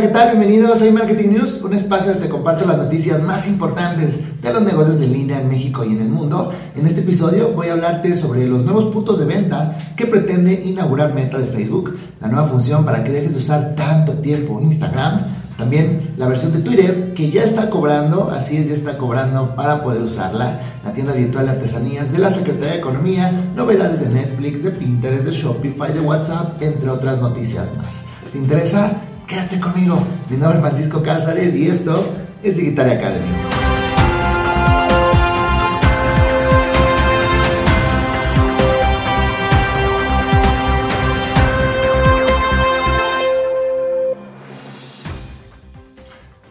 [0.00, 0.38] ¿qué tal?
[0.38, 4.62] Bienvenidos a Marketing News, un espacio donde te comparto las noticias más importantes de los
[4.62, 6.54] negocios en línea en México y en el mundo.
[6.74, 11.12] En este episodio voy a hablarte sobre los nuevos puntos de venta que pretende inaugurar
[11.12, 15.26] Meta de Facebook, la nueva función para que dejes de usar tanto tiempo Instagram,
[15.58, 19.82] también la versión de Twitter que ya está cobrando, así es, ya está cobrando para
[19.82, 24.62] poder usarla, la tienda virtual de artesanías de la Secretaría de Economía, novedades de Netflix,
[24.62, 28.04] de Pinterest, de Shopify, de WhatsApp, entre otras noticias más.
[28.32, 29.02] ¿Te interesa?
[29.30, 30.04] Quédate conmigo.
[30.28, 32.04] Mi nombre es Francisco Cázares y esto
[32.42, 33.28] es Digital Academy.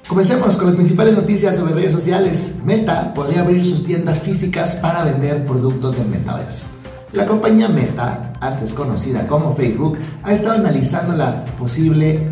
[0.08, 2.56] Comencemos con las principales noticias sobre redes sociales.
[2.64, 6.68] Meta podría abrir sus tiendas físicas para vender productos del metaverso.
[7.12, 12.29] La compañía Meta, antes conocida como Facebook, ha estado analizando la posible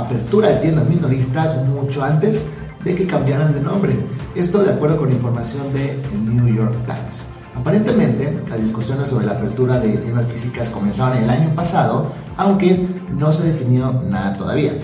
[0.00, 2.44] apertura de tiendas minoristas mucho antes
[2.84, 3.94] de que cambiaran de nombre.
[4.34, 7.22] Esto de acuerdo con información de New York Times.
[7.54, 13.32] Aparentemente, las discusiones sobre la apertura de tiendas físicas comenzaron el año pasado, aunque no
[13.32, 14.74] se definió nada todavía.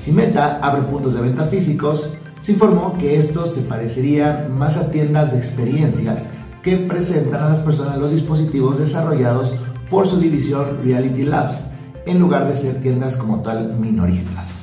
[0.00, 2.10] Si Meta abre puntos de venta físicos,
[2.40, 6.28] se informó que estos se parecerían más a tiendas de experiencias
[6.62, 9.54] que presentan a las personas los dispositivos desarrollados
[9.88, 11.66] por su división Reality Labs,
[12.06, 14.54] en lugar de ser tiendas como tal minoristas.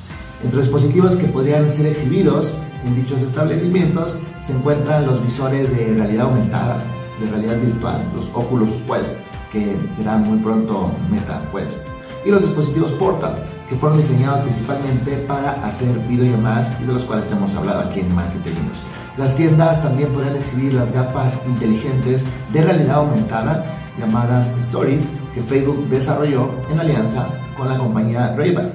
[0.42, 5.94] Entre los dispositivos que podrían ser exhibidos en dichos establecimientos se encuentran los visores de
[5.94, 6.82] realidad aumentada,
[7.20, 9.14] de realidad virtual, los Oculus Quest,
[9.52, 11.78] que serán muy pronto Meta Quest,
[12.26, 17.30] y los dispositivos Portal, que fueron diseñados principalmente para hacer videollamadas y de los cuales
[17.30, 18.82] hemos hablado aquí en Marketing News.
[19.16, 23.64] Las tiendas también podrán exhibir las gafas inteligentes de realidad aumentada
[23.98, 28.70] llamadas Stories que Facebook desarrolló en alianza con la compañía Ray-Ban.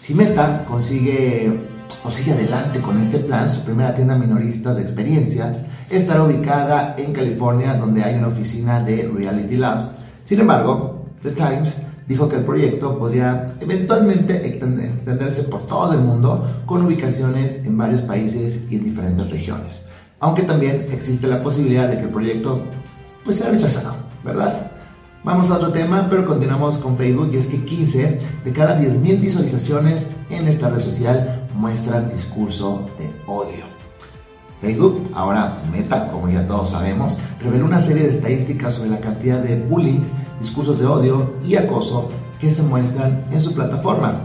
[0.00, 1.58] Si Meta consigue
[2.04, 7.12] o sigue adelante con este plan, su primera tienda minorista de experiencias estará ubicada en
[7.12, 9.94] California, donde hay una oficina de Reality Labs.
[10.22, 11.76] Sin embargo, The Times
[12.06, 18.02] dijo que el proyecto podría eventualmente extenderse por todo el mundo con ubicaciones en varios
[18.02, 19.82] países y en diferentes regiones.
[20.20, 22.60] Aunque también existe la posibilidad de que el proyecto
[23.24, 24.70] pues sea rechazado, ¿verdad?
[25.26, 29.20] Vamos a otro tema, pero continuamos con Facebook y es que 15 de cada 10.000
[29.20, 33.64] visualizaciones en esta red social muestran discurso de odio.
[34.60, 39.40] Facebook, ahora Meta, como ya todos sabemos, reveló una serie de estadísticas sobre la cantidad
[39.40, 39.98] de bullying,
[40.38, 42.08] discursos de odio y acoso
[42.38, 44.20] que se muestran en su plataforma.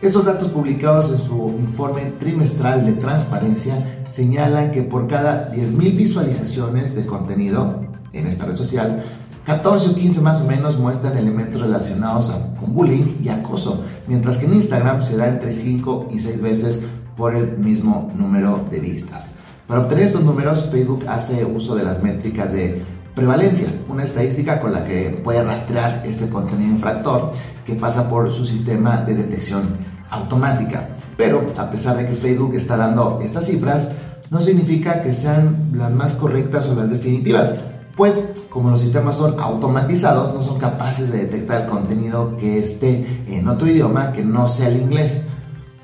[0.00, 6.94] Estos datos publicados en su informe trimestral de transparencia señalan que por cada 10.000 visualizaciones
[6.94, 9.04] de contenido en esta red social,
[9.48, 14.44] 14 o 15 más o menos muestran elementos relacionados con bullying y acoso, mientras que
[14.44, 16.82] en Instagram se da entre 5 y 6 veces
[17.16, 19.36] por el mismo número de vistas.
[19.66, 24.74] Para obtener estos números, Facebook hace uso de las métricas de prevalencia, una estadística con
[24.74, 27.32] la que puede rastrear este contenido infractor
[27.64, 29.78] que pasa por su sistema de detección
[30.10, 30.90] automática.
[31.16, 33.92] Pero a pesar de que Facebook está dando estas cifras,
[34.28, 37.54] no significa que sean las más correctas o las definitivas,
[37.96, 43.06] pues como los sistemas son automatizados, no son capaces de detectar el contenido que esté
[43.28, 45.26] en otro idioma que no sea el inglés.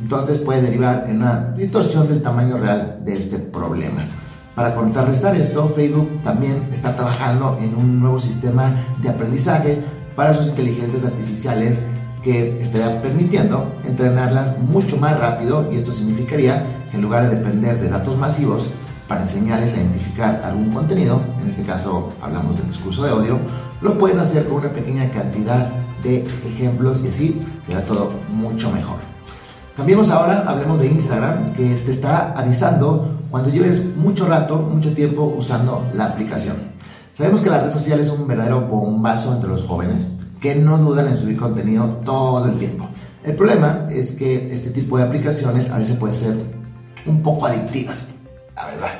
[0.00, 4.02] Entonces puede derivar en una distorsión del tamaño real de este problema.
[4.56, 9.80] Para contrarrestar esto, Facebook también está trabajando en un nuevo sistema de aprendizaje
[10.16, 11.78] para sus inteligencias artificiales
[12.24, 17.80] que estaría permitiendo entrenarlas mucho más rápido y esto significaría que en lugar de depender
[17.80, 18.66] de datos masivos,
[19.08, 23.38] para enseñarles a identificar algún contenido, en este caso hablamos del discurso de odio,
[23.80, 25.70] lo pueden hacer con una pequeña cantidad
[26.02, 28.96] de ejemplos y así será todo mucho mejor.
[29.76, 35.34] Cambiemos ahora, hablemos de Instagram, que te está avisando cuando lleves mucho rato, mucho tiempo
[35.36, 36.56] usando la aplicación.
[37.12, 40.08] Sabemos que la red social es un verdadero bombazo entre los jóvenes,
[40.40, 42.88] que no dudan en subir contenido todo el tiempo.
[43.24, 46.36] El problema es que este tipo de aplicaciones a veces pueden ser
[47.06, 48.13] un poco adictivas
[48.56, 48.92] la verdad.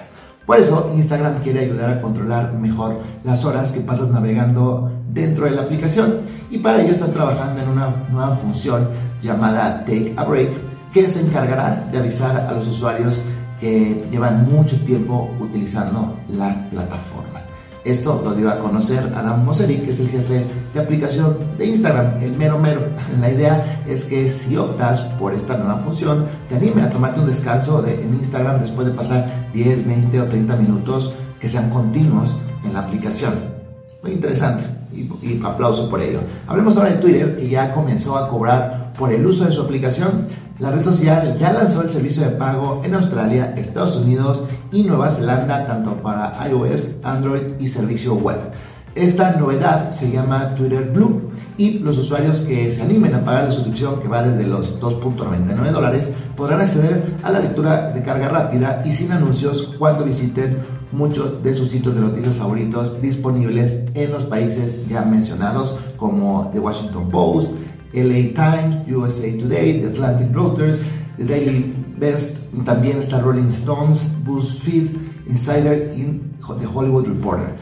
[0.47, 5.53] Por eso Instagram quiere ayudar a controlar mejor las horas que pasas navegando dentro de
[5.53, 6.21] la aplicación
[6.51, 8.89] y para ello están trabajando en una nueva función
[9.23, 10.51] llamada Take a Break
[10.93, 13.23] que se encargará de avisar a los usuarios
[13.61, 17.41] que llevan mucho tiempo utilizando la plataforma.
[17.85, 22.23] Esto lo dio a conocer Adam Mosseri, que es el jefe de aplicación de Instagram,
[22.23, 22.81] el mero mero.
[23.21, 27.27] La idea es que si optas por esta nueva función, te anime a tomarte un
[27.27, 32.75] descanso en Instagram después de pasar 10, 20 o 30 minutos que sean continuos en
[32.75, 33.35] la aplicación.
[34.03, 36.21] Muy interesante y, y aplauso por ello.
[36.47, 40.27] Hablemos ahora de Twitter, que ya comenzó a cobrar por el uso de su aplicación.
[40.59, 45.11] La red social ya lanzó el servicio de pago en Australia, Estados Unidos y Nueva
[45.11, 48.39] Zelanda, tanto para iOS, Android y servicio web.
[48.95, 53.53] Esta novedad se llama Twitter Blue y los usuarios que se animen a pagar la
[53.53, 58.83] suscripción que va desde los 2.99 dólares podrán acceder a la lectura de carga rápida
[58.85, 60.59] y sin anuncios cuando visiten
[60.91, 66.61] muchos de sus sitios de noticias favoritos disponibles en los países ya mencionados como The
[66.61, 67.53] Washington Post,
[67.93, 70.81] LA Times, USA Today, The Atlantic Reuters,
[71.19, 74.89] The Daily Best, también está Rolling Stones, BuzzFeed,
[75.29, 76.21] Insider y
[76.59, 77.55] The Hollywood Reporter.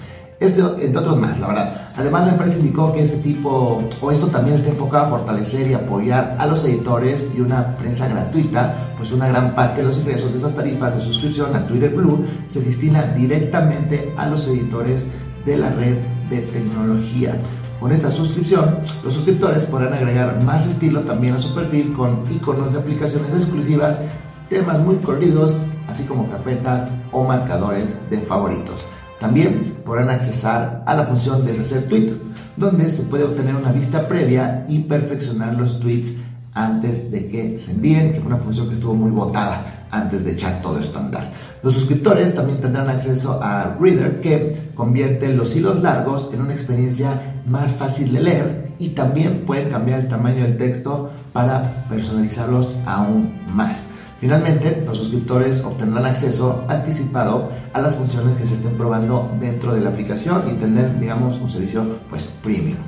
[0.43, 1.83] Este, entre otros más, la verdad.
[1.97, 5.75] Además, la empresa indicó que este tipo, o esto también está enfocado a fortalecer y
[5.75, 10.33] apoyar a los editores y una prensa gratuita, pues una gran parte de los ingresos
[10.33, 15.13] de esas tarifas de suscripción a Twitter Blue se destina directamente a los editores
[15.47, 15.99] de la red
[16.29, 17.37] de tecnología.
[17.79, 22.73] Con esta suscripción, los suscriptores podrán agregar más estilo también a su perfil con iconos
[22.73, 24.01] de aplicaciones exclusivas,
[24.49, 28.87] temas muy corridos, así como carpetas o marcadores de favoritos.
[29.23, 32.13] También podrán accesar a la función deshacer tweet,
[32.57, 36.17] donde se puede obtener una vista previa y perfeccionar los tweets
[36.55, 40.33] antes de que se envíen, que fue una función que estuvo muy votada antes de
[40.33, 41.31] echar todo estándar.
[41.63, 47.43] Los suscriptores también tendrán acceso a Reader, que convierte los hilos largos en una experiencia
[47.47, 53.33] más fácil de leer y también pueden cambiar el tamaño del texto para personalizarlos aún
[53.55, 53.87] más.
[54.23, 59.81] Finalmente, los suscriptores obtendrán acceso anticipado a las funciones que se estén probando dentro de
[59.81, 62.79] la aplicación y tener, digamos, un servicio pues premium.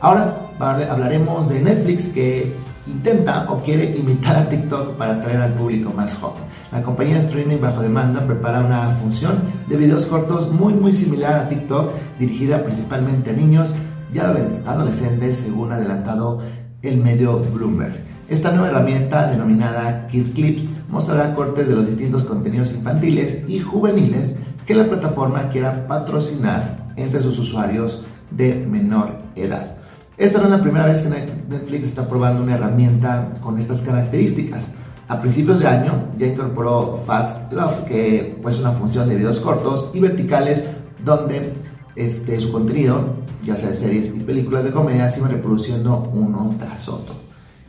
[0.00, 2.54] Ahora hablaremos de Netflix que
[2.86, 6.44] intenta o quiere imitar a TikTok para atraer al público más joven.
[6.72, 11.40] La compañía de streaming bajo demanda prepara una función de videos cortos muy muy similar
[11.40, 13.74] a TikTok, dirigida principalmente a niños
[14.14, 16.40] y adolescentes, según adelantado
[16.80, 18.07] el medio Bloomberg.
[18.28, 24.36] Esta nueva herramienta, denominada Kid Clips, mostrará cortes de los distintos contenidos infantiles y juveniles
[24.66, 29.78] que la plataforma quiera patrocinar entre sus usuarios de menor edad.
[30.18, 34.72] Esta no es la primera vez que Netflix está probando una herramienta con estas características.
[35.08, 39.40] A principios de año ya incorporó Fast Loves, que es pues, una función de videos
[39.40, 40.68] cortos y verticales
[41.02, 41.54] donde
[41.96, 46.90] este, su contenido, ya sea series y películas de comedia, se va reproduciendo uno tras
[46.90, 47.17] otro.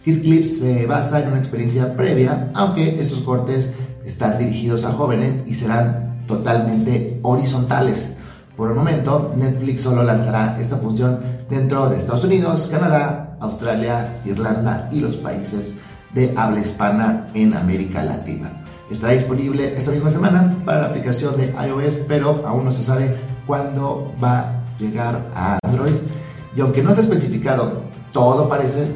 [0.10, 5.36] Kid Clips se basa en una experiencia previa, aunque estos cortes están dirigidos a jóvenes
[5.46, 8.14] y serán totalmente horizontales.
[8.58, 14.90] Por el momento, Netflix solo lanzará esta función dentro de Estados Unidos, Canadá, Australia, Irlanda
[14.92, 15.78] y los países
[16.16, 18.64] de habla hispana en América Latina.
[18.90, 23.16] Estará disponible esta misma semana para la aplicación de iOS, pero aún no se sabe
[23.46, 25.94] cuándo va a llegar a Android.
[26.56, 28.88] Y aunque no se ha especificado, todo parece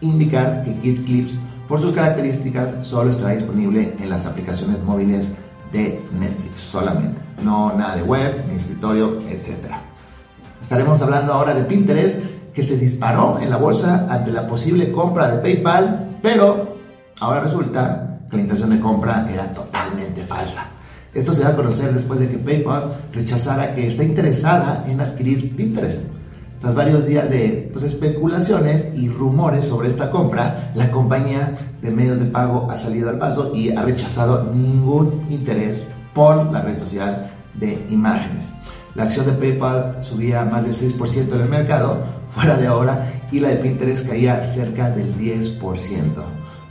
[0.00, 1.38] indicar que Kid Clips,
[1.68, 5.32] por sus características, solo estará disponible en las aplicaciones móviles
[5.72, 7.20] de Netflix solamente.
[7.42, 9.74] No nada de web, ni escritorio, etc.
[10.60, 15.28] Estaremos hablando ahora de Pinterest, que se disparó en la bolsa ante la posible compra
[15.28, 16.76] de PayPal, pero
[17.20, 20.66] ahora resulta que la intención de compra era totalmente falsa.
[21.14, 25.56] Esto se va a conocer después de que PayPal rechazara que está interesada en adquirir
[25.56, 26.19] Pinterest.
[26.60, 32.18] Tras varios días de pues, especulaciones y rumores sobre esta compra, la compañía de medios
[32.18, 37.30] de pago ha salido al paso y ha rechazado ningún interés por la red social
[37.54, 38.52] de imágenes.
[38.94, 41.96] La acción de PayPal subía más del 6% en el mercado
[42.28, 45.58] fuera de ahora y la de Pinterest caía cerca del 10%.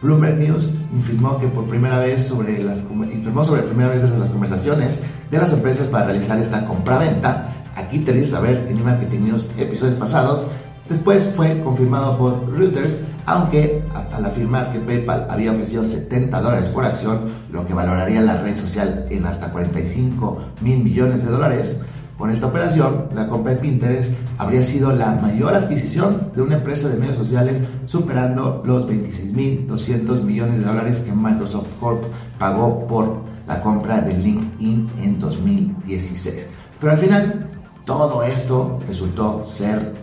[0.02, 2.82] Bloomberg News informó que por primera vez sobre las
[3.12, 8.34] informó sobre primera vez las conversaciones de las empresas para realizar esta compraventa Aquí tenéis
[8.34, 10.48] a ver en Marketing News episodios pasados.
[10.90, 16.84] Después fue confirmado por Reuters, aunque al afirmar que PayPal había ofrecido 70 dólares por
[16.84, 17.20] acción,
[17.52, 21.80] lo que valoraría la red social en hasta 45 mil millones de dólares,
[22.18, 26.90] con esta operación, la compra de Pinterest habría sido la mayor adquisición de una empresa
[26.90, 32.04] de medios sociales, superando los 26.200 millones de dólares que Microsoft Corp
[32.38, 36.46] pagó por la compra de LinkedIn en 2016.
[36.82, 37.49] Pero al final,
[37.90, 39.94] todo esto resultó ser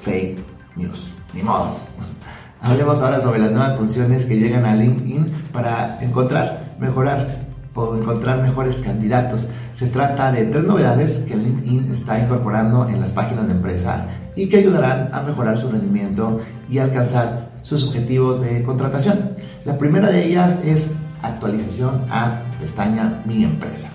[0.00, 1.08] fake news.
[1.32, 1.76] Ni modo.
[2.60, 7.28] Hablemos ahora sobre las nuevas funciones que llegan a LinkedIn para encontrar, mejorar
[7.74, 9.46] o encontrar mejores candidatos.
[9.72, 14.48] Se trata de tres novedades que LinkedIn está incorporando en las páginas de empresa y
[14.48, 19.30] que ayudarán a mejorar su rendimiento y alcanzar sus objetivos de contratación.
[19.64, 20.90] La primera de ellas es
[21.22, 23.90] actualización a pestaña Mi Empresa,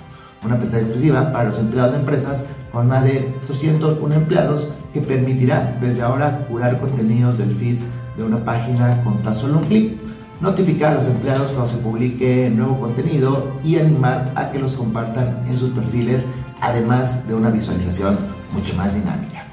[0.45, 5.77] una pestaña exclusiva para los empleados de empresas con más de 201 empleados que permitirá
[5.79, 7.77] desde ahora curar contenidos del feed
[8.17, 9.99] de una página con tan solo un clic.
[10.41, 15.43] notificar a los empleados cuando se publique nuevo contenido y animar a que los compartan
[15.47, 16.27] en sus perfiles,
[16.59, 18.17] además de una visualización
[18.51, 19.45] mucho más dinámica.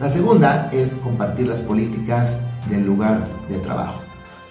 [0.00, 4.00] La segunda es compartir las políticas del lugar de trabajo.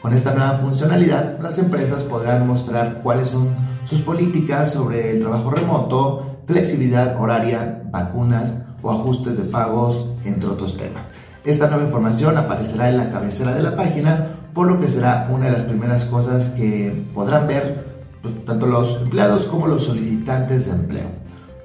[0.02, 3.56] Con esta nueva funcionalidad, las empresas podrán mostrar cuáles son
[3.86, 10.78] sus políticas sobre el trabajo remoto, flexibilidad horaria, vacunas o ajustes de pagos, entre otros
[10.78, 11.04] temas.
[11.44, 15.46] Esta nueva información aparecerá en la cabecera de la página, por lo que será una
[15.46, 17.86] de las primeras cosas que podrán ver
[18.22, 21.10] pues, tanto los empleados como los solicitantes de empleo.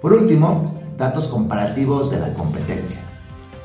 [0.02, 3.00] Por último, datos comparativos de la competencia.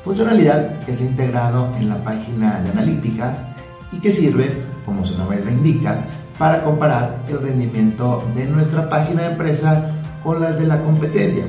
[0.04, 3.38] Funcionalidad que se ha integrado en la página de analíticas
[3.90, 6.04] y que sirve, como su nombre lo indica,
[6.38, 11.44] para comparar el rendimiento de nuestra página de empresa con las de la competencia.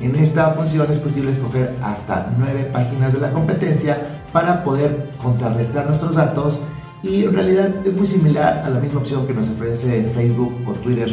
[0.00, 5.86] En esta función es posible escoger hasta nueve páginas de la competencia para poder contrarrestar
[5.86, 6.58] nuestros datos
[7.02, 10.72] y en realidad es muy similar a la misma opción que nos ofrece Facebook o
[10.72, 11.08] Twitter.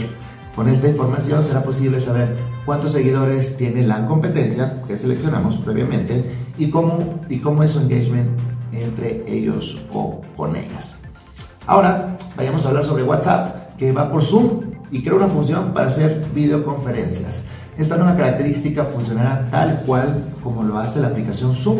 [0.55, 2.35] Con esta información será posible saber
[2.65, 6.25] cuántos seguidores tiene la competencia que seleccionamos previamente
[6.57, 8.29] y cómo, y cómo es su engagement
[8.71, 10.95] entre ellos o con ellas.
[11.65, 15.87] Ahora vayamos a hablar sobre WhatsApp que va por Zoom y crea una función para
[15.87, 17.45] hacer videoconferencias.
[17.77, 21.79] Esta nueva característica funcionará tal cual como lo hace la aplicación Zoom.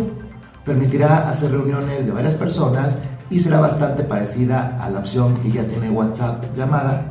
[0.66, 5.64] Permitirá hacer reuniones de varias personas y será bastante parecida a la opción que ya
[5.68, 7.06] tiene WhatsApp llamada,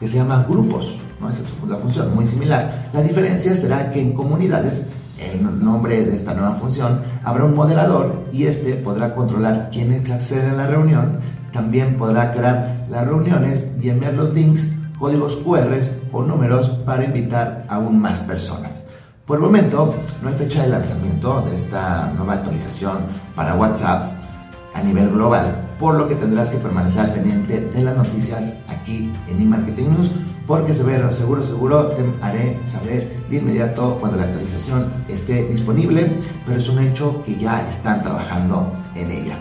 [0.00, 0.96] que se llama grupos.
[1.20, 1.30] ¿no?
[1.30, 2.88] Esa es la función, muy similar.
[2.92, 4.88] La diferencia será que en comunidades
[5.20, 10.50] el nombre de esta nueva función, habrá un moderador y este podrá controlar quiénes acceden
[10.50, 11.18] a la reunión.
[11.52, 14.67] También podrá crear las reuniones y enviar los links,
[14.98, 15.74] códigos QR
[16.12, 18.84] o números para invitar aún más personas.
[19.26, 22.98] Por el momento, no hay fecha de lanzamiento de esta nueva actualización
[23.34, 24.12] para WhatsApp
[24.74, 29.12] a nivel global, por lo que tendrás que permanecer al pendiente de las noticias aquí
[29.28, 30.10] en eMarketing News
[30.48, 36.10] porque seguro, seguro, seguro te haré saber de inmediato cuando la actualización esté disponible,
[36.46, 39.36] pero es un hecho que ya están trabajando en ella.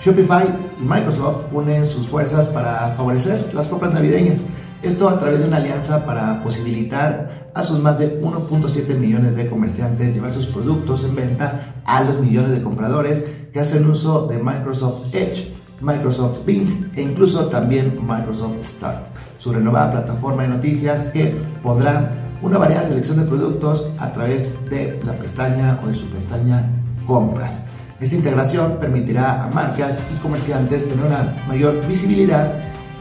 [0.00, 0.44] Shopify
[0.80, 4.44] y Microsoft unen sus fuerzas para favorecer las compras navideñas.
[4.82, 9.48] Esto a través de una alianza para posibilitar a sus más de 1.7 millones de
[9.48, 14.38] comerciantes llevar sus productos en venta a los millones de compradores que hacen uso de
[14.38, 19.06] Microsoft Edge, Microsoft Bing e incluso también Microsoft Start
[19.38, 22.12] su renovada plataforma de noticias que pondrá
[22.42, 26.68] una variada selección de productos a través de la pestaña o de su pestaña
[27.06, 27.66] compras.
[27.98, 32.52] Esta integración permitirá a marcas y comerciantes tener una mayor visibilidad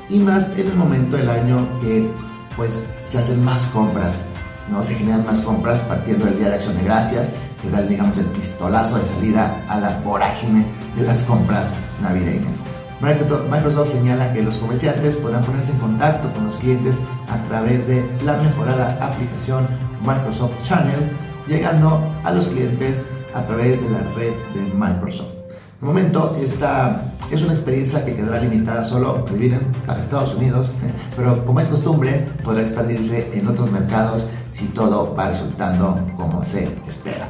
[0.08, 2.10] y más en el momento del año que
[2.56, 4.24] pues se hacen más compras,
[4.72, 8.18] no se generan más compras partiendo del Día de Acción de Gracias, que da digamos
[8.18, 11.66] el pistolazo de salida a la vorágine de las compras
[12.02, 12.60] navideñas.
[13.02, 16.96] Microsoft señala que los comerciantes podrán ponerse en contacto con los clientes
[17.30, 19.68] a través de la mejorada aplicación
[20.02, 21.12] Microsoft Channel,
[21.48, 25.34] llegando a los clientes a través de la red de Microsoft.
[25.82, 30.72] De momento, esta es una experiencia que quedará limitada solo, adivinen, para Estados Unidos,
[31.16, 36.70] pero como es costumbre, podrá expandirse en otros mercados si todo va resultando como se
[36.88, 37.28] espera.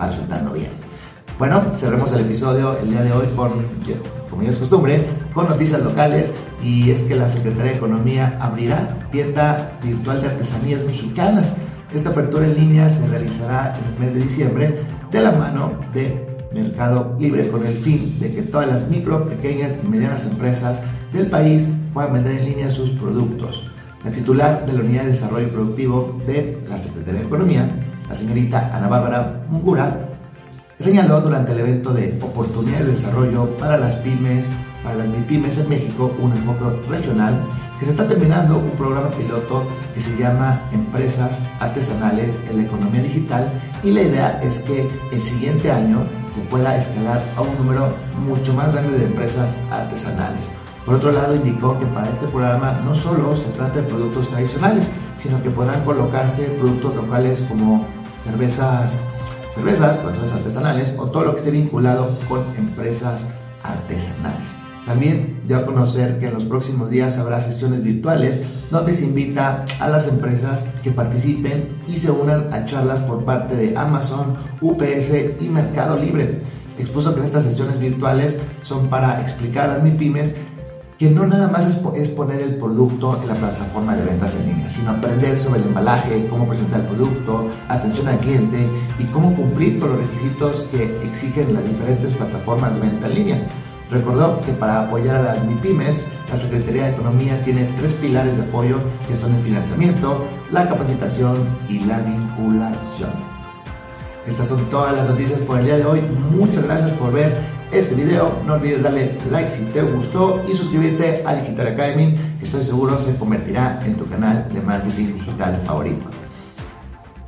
[0.00, 0.70] Va resultando bien.
[1.38, 3.50] Bueno, cerremos el episodio el día de hoy con
[4.30, 8.98] como ya es costumbre, con noticias locales y es que la Secretaría de Economía abrirá
[9.10, 11.56] tienda virtual de artesanías mexicanas.
[11.92, 16.26] Esta apertura en línea se realizará en el mes de diciembre de la mano de
[16.52, 20.80] Mercado Libre con el fin de que todas las micro, pequeñas y medianas empresas
[21.12, 23.64] del país puedan vender en línea sus productos.
[24.04, 27.68] La titular de la Unidad de Desarrollo Productivo de la Secretaría de Economía,
[28.08, 30.08] la señorita Ana Bárbara Mungura,
[30.76, 34.50] señaló durante el evento de Oportunidades de Desarrollo para las Pymes,
[34.82, 37.40] para las MIPYMES en México, un enfoque regional,
[37.78, 43.02] que se está terminando un programa piloto que se llama Empresas Artesanales en la Economía
[43.02, 47.94] Digital y la idea es que el siguiente año se pueda escalar a un número
[48.26, 50.50] mucho más grande de empresas artesanales.
[50.84, 54.88] Por otro lado, indicó que para este programa no solo se trata de productos tradicionales,
[55.16, 57.86] sino que podrán colocarse productos locales como
[58.22, 59.02] cervezas
[59.54, 63.24] cervezas, cervezas artesanales o todo lo que esté vinculado con empresas
[63.62, 64.59] artesanales.
[64.86, 69.88] También ya conocer que en los próximos días habrá sesiones virtuales donde se invita a
[69.88, 75.48] las empresas que participen y se unan a charlas por parte de Amazon, UPS y
[75.48, 76.40] Mercado Libre.
[76.78, 80.36] Expuso que estas sesiones virtuales son para explicar a las MIPIMES
[81.00, 84.68] que no nada más es, poner el producto en la plataforma de ventas en línea,
[84.68, 88.68] sino aprender sobre el embalaje, cómo presentar el producto, atención al cliente
[88.98, 93.46] y cómo cumplir con los requisitos que exigen las diferentes plataformas de venta en línea.
[93.90, 98.44] Recordó que para apoyar a las MIPIMES, la Secretaría de Economía tiene tres pilares de
[98.44, 98.76] apoyo
[99.08, 103.10] que son el financiamiento, la capacitación y la vinculación.
[104.26, 106.02] Estas son todas las noticias por el día de hoy.
[106.30, 107.36] Muchas gracias por ver
[107.72, 108.32] este video.
[108.46, 112.96] No olvides darle like si te gustó y suscribirte a Digital Academy, que estoy seguro
[112.98, 116.06] se convertirá en tu canal de marketing digital favorito.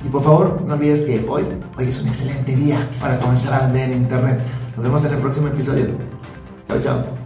[0.05, 1.45] Y por favor, no olvides que hoy,
[1.77, 4.39] hoy es un excelente día para comenzar a vender en Internet.
[4.75, 6.12] Nos vemos en el próximo episodio.
[6.73, 7.22] 的家伙